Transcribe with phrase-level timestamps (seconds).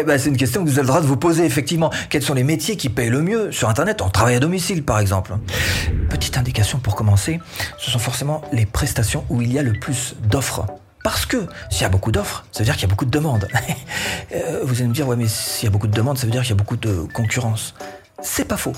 [0.00, 1.90] Eh ben, c'est une question que vous avez le droit de vous poser, effectivement.
[2.08, 5.00] Quels sont les métiers qui payent le mieux sur Internet en travail à domicile, par
[5.00, 5.34] exemple?
[6.08, 7.40] Petite indication pour commencer,
[7.78, 10.66] ce sont forcément les prestations où il y a le plus d'offres.
[11.02, 13.10] Parce que s'il y a beaucoup d'offres, ça veut dire qu'il y a beaucoup de
[13.10, 13.48] demandes.
[14.34, 16.32] Euh, vous allez me dire, ouais, mais s'il y a beaucoup de demandes, ça veut
[16.32, 17.72] dire qu'il y a beaucoup de concurrence.
[18.20, 18.74] C'est pas faux.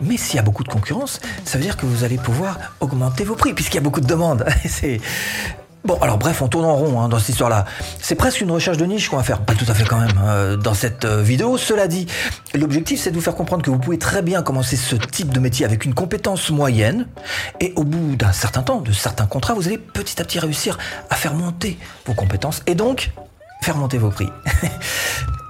[0.00, 3.22] Mais s'il y a beaucoup de concurrence, ça veut dire que vous allez pouvoir augmenter
[3.22, 4.44] vos prix, puisqu'il y a beaucoup de demandes.
[5.84, 7.64] Bon, alors bref, on tourne en rond hein, dans cette histoire-là.
[8.00, 9.40] C'est presque une recherche de niche qu'on va faire.
[9.40, 11.56] Pas tout à fait quand même euh, dans cette euh, vidéo.
[11.56, 12.06] Cela dit,
[12.54, 15.40] l'objectif c'est de vous faire comprendre que vous pouvez très bien commencer ce type de
[15.40, 17.06] métier avec une compétence moyenne.
[17.60, 20.76] Et au bout d'un certain temps, de certains contrats, vous allez petit à petit réussir
[21.08, 23.10] à faire monter vos compétences et donc
[23.62, 24.28] faire monter vos prix.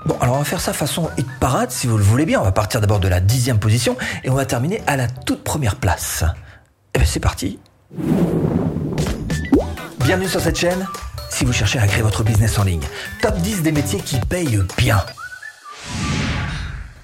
[0.06, 2.40] Bon, alors on va faire ça façon hit parade, si vous le voulez bien.
[2.40, 5.44] On va partir d'abord de la dixième position et on va terminer à la toute
[5.44, 6.24] première place.
[6.94, 7.58] Eh bien, c'est parti.
[10.10, 10.88] Bienvenue sur cette chaîne.
[11.30, 12.82] Si vous cherchez à créer votre business en ligne,
[13.22, 14.98] top 10 des métiers qui payent bien.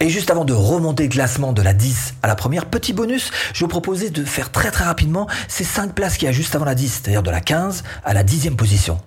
[0.01, 3.30] Et juste avant de remonter le classement de la 10 à la première, petit bonus,
[3.54, 6.57] je vous proposais de faire très très rapidement ces 5 places qu'il y a juste
[6.57, 9.01] avant la 10, c'est-à-dire de la 15 à la 10e position.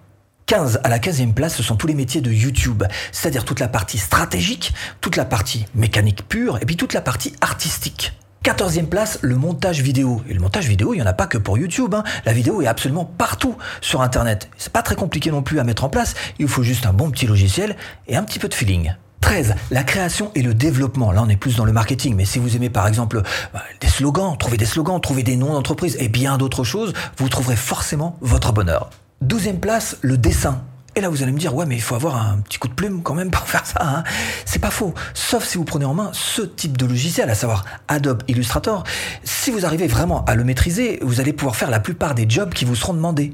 [0.45, 3.67] 15 à la 15e place, ce sont tous les métiers de YouTube, c'est-à-dire toute la
[3.67, 8.13] partie stratégique, toute la partie mécanique pure et puis toute la partie artistique.
[8.49, 10.23] 14e place, le montage vidéo.
[10.27, 11.93] Et le montage vidéo, il n'y en a pas que pour YouTube.
[11.93, 12.03] Hein.
[12.25, 14.49] La vidéo est absolument partout sur Internet.
[14.57, 16.15] C'est pas très compliqué non plus à mettre en place.
[16.39, 17.75] Il faut juste un bon petit logiciel
[18.07, 18.95] et un petit peu de feeling.
[19.21, 19.53] 13.
[19.69, 21.11] La création et le développement.
[21.11, 22.15] Là, on est plus dans le marketing.
[22.15, 23.21] Mais si vous aimez, par exemple,
[23.53, 27.29] bah, des slogans, trouver des slogans, trouver des noms d'entreprise et bien d'autres choses, vous
[27.29, 28.89] trouverez forcément votre bonheur.
[29.23, 30.63] 12e place, le dessin.
[30.95, 32.73] Et là, vous allez me dire, ouais, mais il faut avoir un petit coup de
[32.73, 33.79] plume quand même pour faire ça.
[33.81, 34.03] Hein.
[34.45, 34.93] C'est pas faux.
[35.13, 38.83] Sauf si vous prenez en main ce type de logiciel, à savoir Adobe Illustrator.
[39.23, 42.53] Si vous arrivez vraiment à le maîtriser, vous allez pouvoir faire la plupart des jobs
[42.53, 43.33] qui vous seront demandés.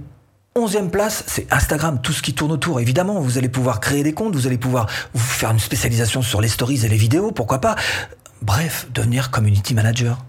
[0.57, 2.79] Onzième place, c'est Instagram, tout ce qui tourne autour.
[2.79, 6.39] Évidemment, vous allez pouvoir créer des comptes, vous allez pouvoir vous faire une spécialisation sur
[6.39, 7.75] les stories et les vidéos, pourquoi pas.
[8.41, 10.23] Bref, devenir community manager.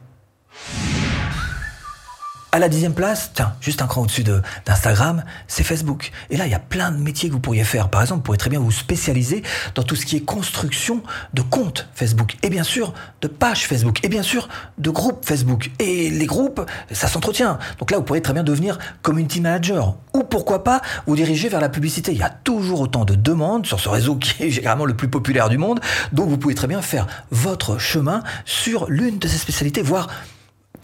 [2.56, 4.24] À la dixième place, tiens, juste un cran au-dessus
[4.64, 6.10] d'Instagram, c'est Facebook.
[6.30, 7.90] Et là, il y a plein de métiers que vous pourriez faire.
[7.90, 9.42] Par exemple, vous pourriez très bien vous spécialiser
[9.74, 11.02] dans tout ce qui est construction
[11.34, 12.38] de comptes Facebook.
[12.42, 14.02] Et bien sûr, de pages Facebook.
[14.04, 15.70] Et bien sûr, de groupes Facebook.
[15.80, 16.62] Et les groupes,
[16.92, 17.58] ça s'entretient.
[17.78, 19.94] Donc là, vous pourriez très bien devenir community manager.
[20.14, 22.12] Ou pourquoi pas vous diriger vers la publicité.
[22.12, 25.08] Il y a toujours autant de demandes sur ce réseau qui est généralement le plus
[25.08, 25.80] populaire du monde.
[26.12, 30.08] Donc vous pouvez très bien faire votre chemin sur l'une de ces spécialités, voire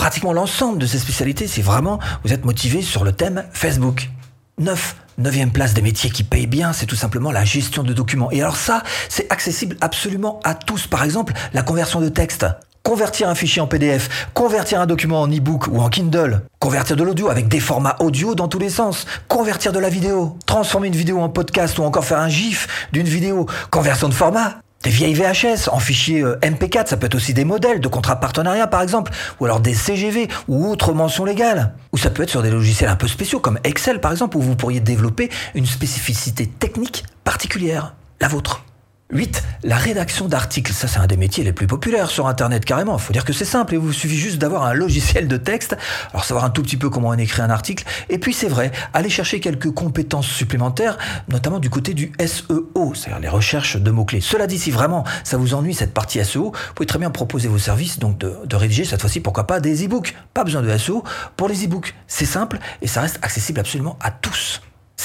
[0.03, 4.11] pratiquement l'ensemble de ces spécialités si vraiment vous êtes motivé sur le thème Facebook.
[4.59, 4.97] 9.
[5.19, 8.29] Neuvième place des métiers qui payent bien, c'est tout simplement la gestion de documents.
[8.33, 10.89] Et alors ça, c'est accessible absolument à tous.
[10.89, 12.45] Par exemple, la conversion de texte.
[12.83, 17.05] Convertir un fichier en PDF, convertir un document en e-book ou en Kindle, convertir de
[17.05, 20.97] l'audio avec des formats audio dans tous les sens, convertir de la vidéo, transformer une
[20.97, 25.15] vidéo en podcast ou encore faire un GIF d'une vidéo, conversion de format, des vieilles
[25.15, 28.67] VHS en fichier euh, MP4, ça peut être aussi des modèles de contrats de partenariat
[28.67, 31.75] par exemple, ou alors des CGV ou autres mentions légales.
[31.93, 34.41] Ou ça peut être sur des logiciels un peu spéciaux comme Excel par exemple, où
[34.41, 38.65] vous pourriez développer une spécificité technique particulière, la vôtre.
[39.13, 39.43] 8.
[39.65, 40.73] La rédaction d'articles.
[40.73, 42.97] Ça, c'est un des métiers les plus populaires sur Internet, carrément.
[42.97, 43.75] Il faut dire que c'est simple.
[43.75, 45.77] Il vous suffit juste d'avoir un logiciel de texte.
[46.11, 47.85] Alors, savoir un tout petit peu comment on écrit un article.
[48.09, 53.21] Et puis, c'est vrai, aller chercher quelques compétences supplémentaires, notamment du côté du SEO, c'est-à-dire
[53.21, 54.23] les recherches de mots-clés.
[54.23, 57.49] Cela dit, si vraiment ça vous ennuie cette partie SEO, vous pouvez très bien proposer
[57.49, 60.15] vos services, donc de, de rédiger cette fois-ci, pourquoi pas, des e-books.
[60.33, 61.05] Pas besoin de SEO
[61.37, 61.95] pour les e-books.
[62.07, 64.62] C'est simple et ça reste accessible absolument à tous.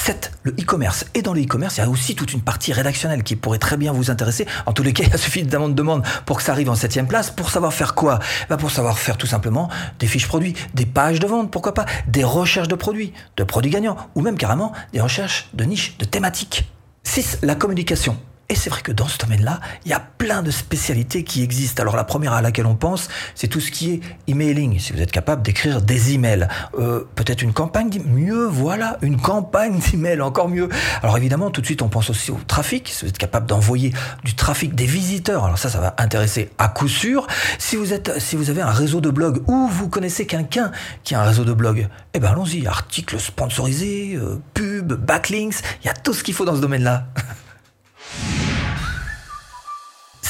[0.08, 0.32] 7.
[0.42, 1.04] Le e-commerce.
[1.12, 3.76] Et dans le e-commerce, il y a aussi toute une partie rédactionnelle qui pourrait très
[3.76, 4.46] bien vous intéresser.
[4.64, 7.06] En tous les cas, il a suffisamment de demandes pour que ça arrive en septième
[7.06, 7.30] place.
[7.30, 8.18] Pour savoir faire quoi?
[8.48, 11.84] Bah Pour savoir faire tout simplement des fiches produits, des pages de vente, pourquoi pas,
[12.06, 16.06] des recherches de produits, de produits gagnants, ou même carrément des recherches de niches, de
[16.06, 16.72] thématiques.
[17.02, 17.40] 6.
[17.42, 18.16] La communication.
[18.50, 21.82] Et c'est vrai que dans ce domaine-là, il y a plein de spécialités qui existent.
[21.82, 24.78] Alors la première à laquelle on pense, c'est tout ce qui est emailing.
[24.78, 26.48] Si vous êtes capable d'écrire des emails,
[26.78, 30.70] euh, peut-être une campagne, mieux, voilà, une campagne d'emails, encore mieux.
[31.02, 32.88] Alors évidemment, tout de suite, on pense aussi au trafic.
[32.88, 33.92] Si vous êtes capable d'envoyer
[34.24, 37.26] du trafic des visiteurs, alors ça, ça va intéresser à coup sûr.
[37.58, 40.72] Si vous êtes, si vous avez un réseau de blog ou vous connaissez quelqu'un
[41.04, 45.86] qui a un réseau de blog, eh ben allons-y, articles sponsorisés, euh, pubs, backlinks, il
[45.88, 47.08] y a tout ce qu'il faut dans ce domaine-là.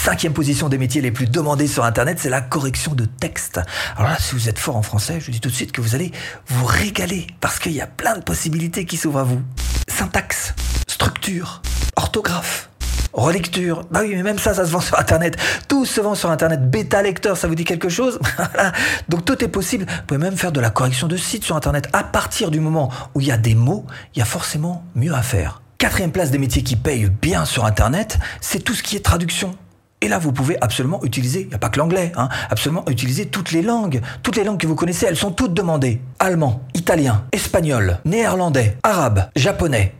[0.04, 3.60] Cinquième position des métiers les plus demandés sur Internet, c'est la correction de texte.
[3.96, 5.80] Alors là, si vous êtes fort en français, je vous dis tout de suite que
[5.80, 6.12] vous allez
[6.46, 9.42] vous régaler parce qu'il y a plein de possibilités qui s'ouvrent à vous.
[9.88, 10.54] Syntaxe,
[10.86, 11.62] structure,
[11.96, 12.70] orthographe,
[13.12, 13.82] relecture.
[13.90, 15.36] Bah oui, mais même ça, ça se vend sur Internet.
[15.66, 16.70] Tout se vend sur Internet.
[16.70, 18.20] Bêta lecteur, ça vous dit quelque chose?
[19.08, 19.84] Donc tout est possible.
[19.84, 21.88] Vous pouvez même faire de la correction de site sur Internet.
[21.92, 23.84] À partir du moment où il y a des mots,
[24.14, 25.60] il y a forcément mieux à faire.
[25.76, 29.56] Quatrième place des métiers qui payent bien sur Internet, c'est tout ce qui est traduction.
[30.00, 33.26] Et là, vous pouvez absolument utiliser, il n'y a pas que l'anglais, hein, absolument utiliser
[33.26, 34.00] toutes les langues.
[34.22, 36.00] Toutes les langues que vous connaissez, elles sont toutes demandées.
[36.20, 39.94] Allemand, italien, espagnol, néerlandais, arabe, japonais.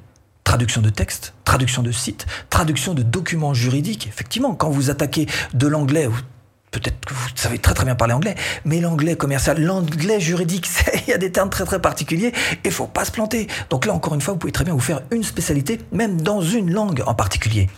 [0.45, 4.07] Traduction de texte, traduction de site, traduction de documents juridiques.
[4.07, 6.09] Effectivement, quand vous attaquez de l'anglais,
[6.71, 10.69] peut-être que vous savez très très bien parler anglais, mais l'anglais commercial, l'anglais juridique,
[11.07, 12.33] il y a des termes très très particuliers
[12.65, 13.49] et faut pas se planter.
[13.69, 16.41] Donc là, encore une fois, vous pouvez très bien vous faire une spécialité, même dans
[16.41, 17.69] une langue en particulier.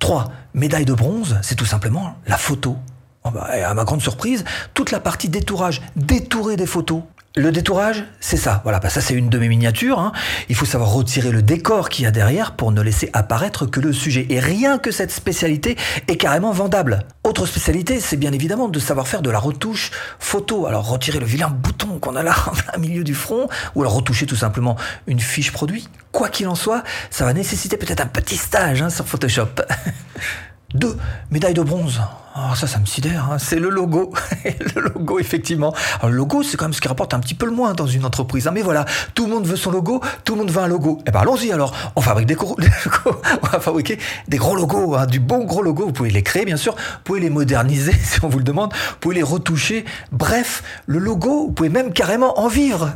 [0.00, 0.32] 3.
[0.54, 2.76] Médaille de bronze, c'est tout simplement la photo.
[3.24, 4.44] Oh bah, à ma grande surprise,
[4.74, 7.02] toute la partie détourage, détourer des photos.
[7.36, 8.60] Le détourage, c'est ça.
[8.64, 10.00] Voilà, bah ça c'est une de mes miniatures.
[10.00, 10.10] Hein.
[10.48, 13.78] Il faut savoir retirer le décor qu'il y a derrière pour ne laisser apparaître que
[13.78, 14.26] le sujet.
[14.30, 15.76] Et rien que cette spécialité
[16.08, 17.04] est carrément vendable.
[17.22, 20.66] Autre spécialité, c'est bien évidemment de savoir faire de la retouche photo.
[20.66, 23.94] Alors retirer le vilain bouton qu'on a là en plein milieu du front, ou alors
[23.94, 24.74] retoucher tout simplement
[25.06, 25.88] une fiche produit.
[26.10, 29.50] Quoi qu'il en soit, ça va nécessiter peut-être un petit stage hein, sur Photoshop.
[30.74, 30.96] Deux,
[31.30, 32.00] médaille de bronze.
[32.32, 33.28] Alors ça, ça me sidère.
[33.30, 33.38] Hein.
[33.38, 34.12] C'est le logo.
[34.44, 35.74] le logo, effectivement.
[35.98, 37.88] Alors, le logo, c'est quand même ce qui rapporte un petit peu le moins dans
[37.88, 38.46] une entreprise.
[38.46, 38.52] Hein.
[38.52, 38.84] Mais voilà,
[39.14, 41.00] tout le monde veut son logo, tout le monde veut un logo.
[41.06, 41.74] Eh ben allons-y alors.
[41.96, 43.20] On fabrique des gros logos.
[43.42, 45.06] On va fabriquer des gros logos, hein.
[45.06, 45.86] du bon gros logo.
[45.86, 46.74] Vous pouvez les créer, bien sûr.
[46.74, 48.72] Vous pouvez les moderniser si on vous le demande.
[48.72, 49.84] Vous pouvez les retoucher.
[50.12, 52.92] Bref, le logo, vous pouvez même carrément en vivre.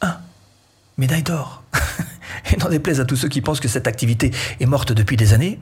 [0.00, 0.16] Un,
[0.96, 1.61] médaille d'or.
[2.62, 4.30] N'en déplaise à tous ceux qui pensent que cette activité
[4.60, 5.58] est morte depuis des années,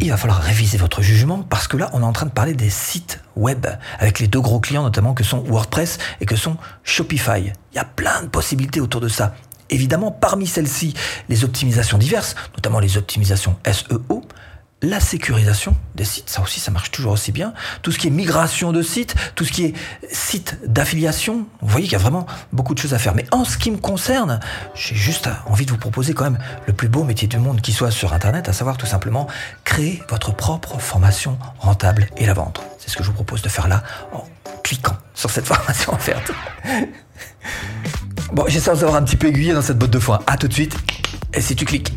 [0.00, 2.52] il va falloir réviser votre jugement parce que là, on est en train de parler
[2.52, 3.66] des sites web
[3.98, 7.52] avec les deux gros clients notamment que sont WordPress et que sont Shopify.
[7.72, 9.34] Il y a plein de possibilités autour de ça.
[9.70, 10.92] Évidemment, parmi celles-ci,
[11.30, 14.22] les optimisations diverses, notamment les optimisations SEO,
[14.84, 17.54] la sécurisation des sites, ça aussi ça marche toujours aussi bien.
[17.82, 19.74] Tout ce qui est migration de sites, tout ce qui est
[20.10, 23.14] site d'affiliation, vous voyez qu'il y a vraiment beaucoup de choses à faire.
[23.14, 24.40] Mais en ce qui me concerne,
[24.74, 27.72] j'ai juste envie de vous proposer quand même le plus beau métier du monde qui
[27.72, 29.26] soit sur Internet, à savoir tout simplement
[29.64, 32.62] créer votre propre formation rentable et la vendre.
[32.78, 33.82] C'est ce que je vous propose de faire là
[34.12, 34.24] en
[34.62, 36.30] cliquant sur cette formation offerte.
[38.32, 40.20] Bon, j'espère vous avoir un petit peu aiguillé dans cette botte de foin.
[40.26, 40.76] À tout de suite.
[41.32, 41.92] Et si tu cliques.